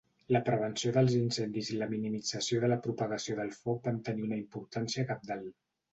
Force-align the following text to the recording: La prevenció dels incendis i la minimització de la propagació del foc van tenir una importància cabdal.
La 0.35 0.39
prevenció 0.45 0.93
dels 0.95 1.17
incendis 1.17 1.69
i 1.73 1.77
la 1.83 1.89
minimització 1.91 2.61
de 2.63 2.69
la 2.73 2.79
propagació 2.87 3.39
del 3.41 3.53
foc 3.59 3.85
van 3.91 4.01
tenir 4.09 4.29
una 4.31 4.41
importància 4.45 5.07
cabdal. 5.13 5.47